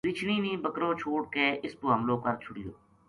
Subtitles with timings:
[0.07, 2.71] رچھنی نے بکرو چھوڈ کے اس پو حملو کر چھُڑیو